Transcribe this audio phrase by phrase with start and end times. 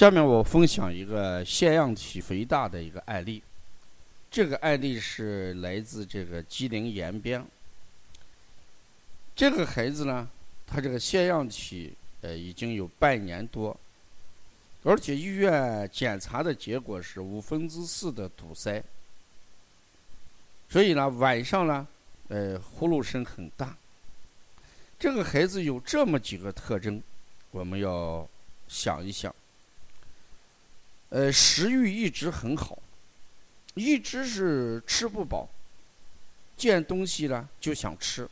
[0.00, 3.42] 下面我分享一个腺样体肥大的一个案例。
[4.30, 7.44] 这个案例是来自这个吉林延边。
[9.36, 10.26] 这个孩子呢，
[10.66, 11.92] 他这个腺样体
[12.22, 13.78] 呃已经有半年多，
[14.84, 18.82] 而且医院检查的结果是五分之四的堵塞。
[20.70, 21.86] 所以呢，晚上呢，
[22.28, 23.76] 呃，呼噜声很大。
[24.98, 27.02] 这个孩子有这么几个特征，
[27.50, 28.26] 我们要
[28.66, 29.34] 想一想。
[31.10, 32.78] 呃，食欲一直很好，
[33.74, 35.48] 一直是吃不饱，
[36.56, 38.28] 见东西呢就想吃。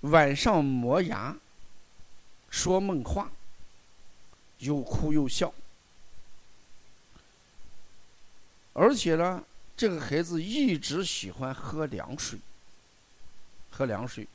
[0.00, 1.36] 晚上磨牙，
[2.50, 3.30] 说梦话，
[4.58, 5.52] 又哭又笑，
[8.72, 9.44] 而且呢，
[9.76, 12.38] 这个孩子一直喜欢喝凉水，
[13.70, 14.26] 喝凉水。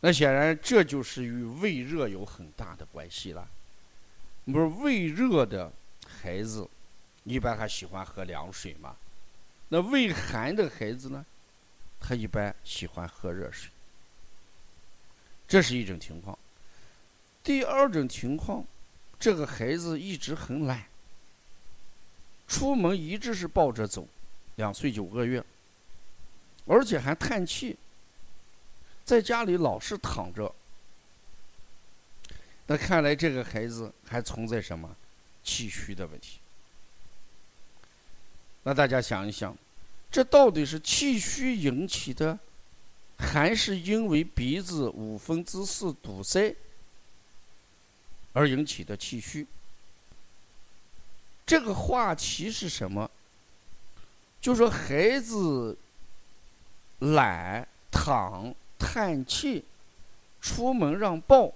[0.00, 3.48] 那显然，这就是与胃热有很大的关系了。
[4.52, 5.72] 不是胃热的
[6.06, 6.68] 孩子，
[7.24, 8.94] 一般还喜欢喝凉水嘛？
[9.68, 11.24] 那胃寒的孩子呢，
[11.98, 13.70] 他一般喜欢喝热水。
[15.48, 16.38] 这是一种情况。
[17.42, 18.64] 第二种情况，
[19.18, 20.84] 这个孩子一直很懒，
[22.46, 24.06] 出门一直是抱着走，
[24.56, 25.42] 两岁九个月，
[26.66, 27.76] 而且还叹气。
[29.04, 30.54] 在家里老是躺着，
[32.66, 34.96] 那看来这个孩子还存在什么
[35.42, 36.38] 气虚的问题？
[38.62, 39.56] 那大家想一想，
[40.10, 42.38] 这到底是气虚引起的，
[43.18, 46.54] 还是因为鼻子五分之四堵塞
[48.32, 49.46] 而引起的气虚？
[51.46, 53.10] 这个话题是什么？
[54.40, 55.76] 就说孩子
[57.00, 58.54] 懒躺。
[58.76, 59.64] 叹气，
[60.42, 61.50] 出门让抱，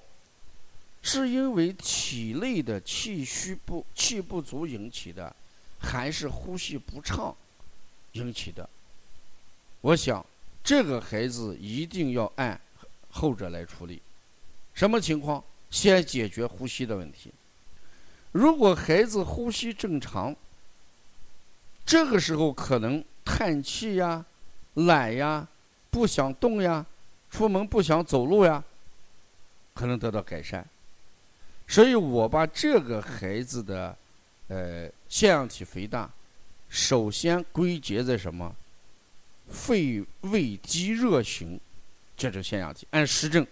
[1.02, 5.34] 是因为体内的气虚不气不足引起的，
[5.78, 7.34] 还是呼吸不畅
[8.12, 8.68] 引起的？
[9.80, 10.24] 我想
[10.62, 12.60] 这个孩子一定要按
[13.10, 14.02] 后者来处理。
[14.74, 15.42] 什么情况？
[15.70, 17.30] 先解决呼吸的问题。
[18.32, 20.34] 如果孩子呼吸正常，
[21.84, 24.24] 这个时候可能叹气呀、
[24.74, 25.46] 懒呀、
[25.90, 26.84] 不想动呀。
[27.30, 28.64] 出门不想走路呀，
[29.74, 30.66] 可能得到改善。
[31.68, 33.94] 所以我把这个孩子的，
[34.48, 36.10] 呃，腺样体肥大，
[36.70, 38.54] 首先归结在什么？
[39.50, 41.60] 肺胃积热型
[42.16, 42.86] 这种腺样体。
[42.90, 43.46] 按实证，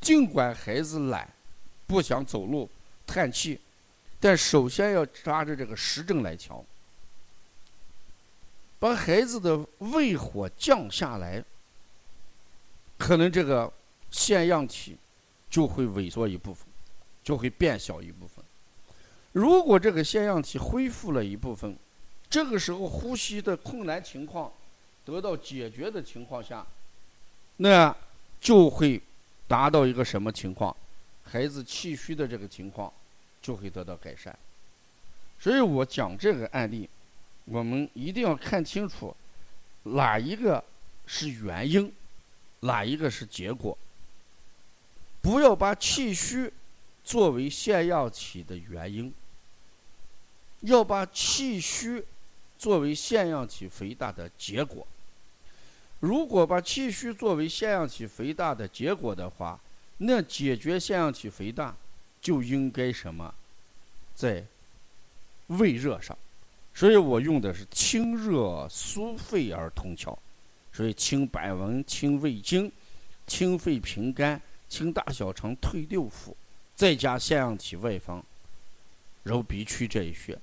[0.00, 1.28] 尽管孩子懒，
[1.86, 2.70] 不想走路，
[3.06, 3.60] 叹气，
[4.20, 6.64] 但首先要抓着这个实证来调，
[8.78, 11.44] 把孩子的胃火降下来。
[12.96, 13.72] 可能这个
[14.10, 14.96] 腺样体
[15.50, 16.66] 就会萎缩一部分，
[17.24, 18.44] 就会变小一部分。
[19.32, 21.76] 如果这个腺样体恢复了一部分，
[22.30, 24.52] 这个时候呼吸的困难情况
[25.04, 26.64] 得到解决的情况下，
[27.56, 27.96] 那
[28.40, 29.02] 就会
[29.48, 30.76] 达到一个什么情况？
[31.24, 32.92] 孩子气虚的这个情况
[33.42, 34.38] 就会得到改善。
[35.40, 36.88] 所以我讲这个案例，
[37.46, 39.16] 我们一定要看清楚
[39.82, 40.62] 哪一个
[41.06, 41.92] 是原因。
[42.60, 43.76] 哪一个是结果？
[45.20, 46.50] 不要把气虚
[47.04, 49.12] 作为腺样体的原因，
[50.60, 52.02] 要把气虚
[52.58, 54.86] 作为腺样体肥大的结果。
[56.00, 59.60] 如果把气虚作为腺样体肥大的结果的话，
[59.98, 61.76] 那解决腺样体肥大
[62.20, 63.34] 就应该什么，
[64.14, 64.44] 在
[65.48, 66.16] 胃热上。
[66.74, 70.16] 所以我用的是清热疏肺而通窍。
[70.72, 72.70] 所以清百闻、清胃经、
[73.28, 76.34] 清肺平肝、清大小肠、退六腑，
[76.74, 78.24] 再加腺样体外方
[79.22, 80.38] 揉鼻区这一穴。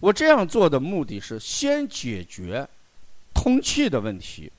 [0.00, 2.68] 我这样做的目的是先解决
[3.34, 4.50] 通气的问题。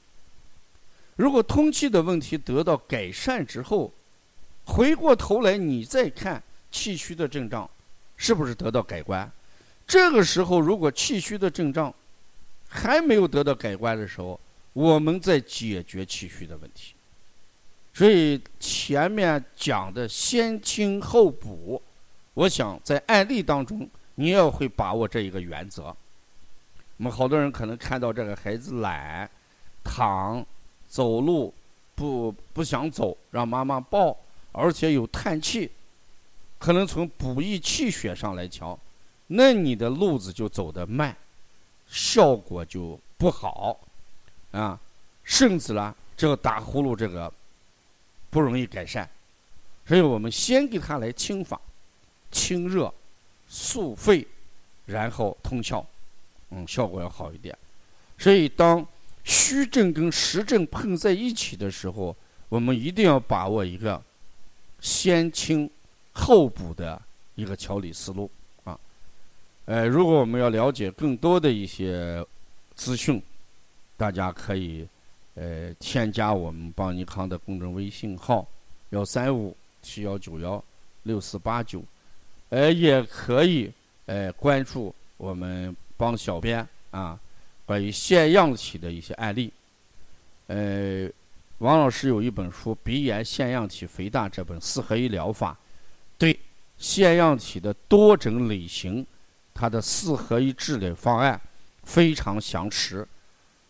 [1.16, 3.94] 如果通气的问题得到改善之后，
[4.66, 6.42] 回过头来你再看
[6.72, 7.70] 气虚的症状
[8.18, 9.30] 是不是得到改观。
[9.88, 11.94] 这个时候，如果气虚的症状
[12.68, 14.40] 还没有得到改观的时候，
[14.74, 16.94] 我们在解决气虚的问题，
[18.00, 21.84] 所以前面讲的先清后补，
[22.34, 23.86] 我想在案例当中
[24.16, 25.94] 你也会把握这一个原则。
[26.96, 29.30] 我们好多人可能看到这个孩子懒、
[29.84, 30.42] 躺、
[30.88, 31.54] 走路
[31.94, 34.16] 不不想走，让妈妈抱，
[34.54, 35.70] 而且有叹气，
[36.58, 38.80] 可能从补益气血上来瞧，
[39.28, 41.14] 那你的路子就走得慢，
[41.90, 43.78] 效果就不好。
[44.52, 44.80] 啊，
[45.26, 47.30] 甚至呢，这个打呼噜这个
[48.30, 49.08] 不容易改善，
[49.88, 51.60] 所以我们先给他来清法，
[52.32, 52.94] 清热、
[53.48, 54.26] 速肺，
[54.86, 55.84] 然后通窍，
[56.52, 57.58] 嗯，效果要好一点。
[58.18, 58.86] 所以，当
[59.24, 62.16] 虚症跟实症碰在一起的时候，
[62.50, 64.02] 我们一定要把握一个
[64.82, 65.70] 先清
[66.14, 67.02] 后补的
[67.36, 68.30] 一个调理思路
[68.64, 68.78] 啊。
[69.66, 72.26] 呃，如果我们要了解更多的一些
[72.76, 73.22] 资讯，
[73.98, 74.88] 大家可以
[75.40, 78.46] 呃添加我们邦尼康的公众微信号
[78.90, 80.62] 幺三五七幺九幺
[81.04, 81.82] 六四八九，
[82.50, 83.72] 呃，也可以
[84.06, 87.18] 呃关注我们帮小编啊。
[87.66, 89.54] 关于腺样体的一些案例，
[90.48, 91.08] 呃，
[91.60, 95.56] 王老师有一本书《鼻炎腺样体肥大》这本四合一疗法，
[96.18, 96.38] 对
[96.80, 99.06] 腺样体的多种类型，
[99.54, 101.40] 它的四合一治理方案
[101.84, 103.08] 非常详实。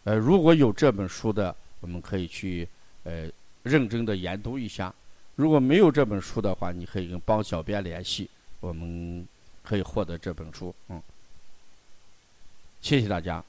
[0.06, 2.68] 呃，如果有这本书的，我们可以去
[3.04, 3.30] 呃
[3.63, 4.94] 认真的研读一下；
[5.36, 8.30] 如果没有这本书的话，你可以跟帮小编联系，
[8.60, 9.28] 我们
[9.63, 10.74] 可以获得这本书。
[10.88, 11.01] 嗯，
[12.81, 13.44] 谢谢大家。